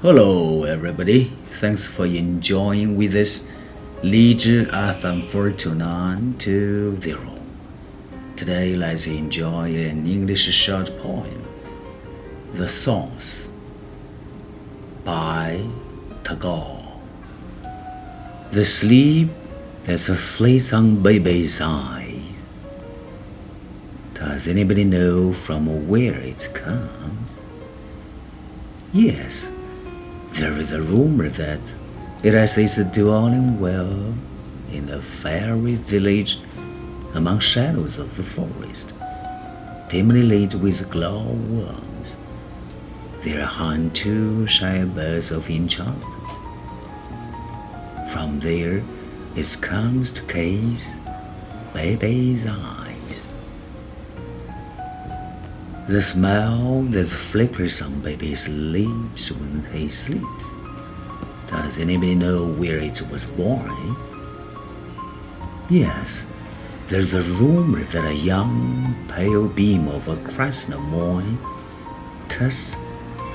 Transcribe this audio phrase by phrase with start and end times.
[0.00, 1.32] Hello, everybody.
[1.60, 3.40] Thanks for enjoying with us
[4.00, 7.18] 荔枝 FM 42920.
[8.36, 11.42] Today, let's enjoy an English short poem,
[12.54, 13.48] The Source
[15.04, 15.66] by
[16.22, 17.00] Tagore.
[18.52, 19.30] The sleep
[19.86, 22.38] that flits on baby's eyes.
[24.14, 27.30] Does anybody know from where it comes?
[28.92, 29.50] Yes.
[30.32, 31.60] There is a rumor that
[32.22, 34.14] it has its dwelling well
[34.72, 36.38] in a fairy village
[37.14, 38.92] among shadows of the forest,
[39.88, 42.14] dimly lit with glowworms.
[43.24, 46.28] There hung two shy birds of enchantment.
[48.12, 48.82] From there
[49.34, 50.86] it comes to gaze
[51.72, 52.87] baby's eyes.
[55.88, 60.44] The smile that flickers on baby's lips when he sleeps.
[61.46, 63.96] Does anybody know where it was born?
[65.70, 66.26] Yes,
[66.90, 71.38] there's a rumor that a young pale beam of a crescent moon
[72.28, 72.76] touched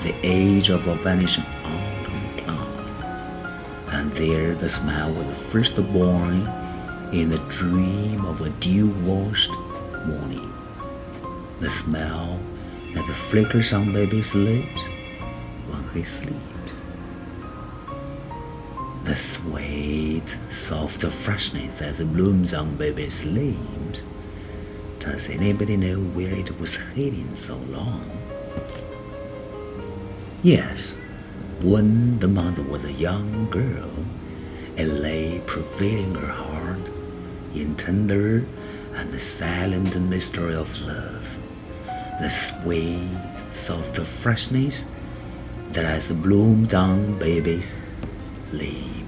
[0.04, 6.46] the edge of a vanishing autumn cloud, and there the smile was first born
[7.12, 9.50] in the dream of a dew-washed
[10.06, 10.53] morning
[11.64, 12.38] the smell
[12.94, 14.82] that flickers on baby's lips
[15.68, 16.74] when he sleeps.
[19.06, 24.02] The sweet, soft freshness that blooms on baby's lips.
[25.00, 28.12] Does anybody know where it was hidden so long?
[30.44, 30.98] Yes,
[31.62, 33.90] when the mother was a young girl,
[34.76, 36.90] it lay prevailing her heart
[37.56, 38.46] in tender
[38.96, 41.26] and silent mystery of love
[42.20, 43.10] the sweet,
[43.66, 44.84] soft freshness
[45.72, 47.68] that has bloomed on baby's
[48.52, 49.03] lips.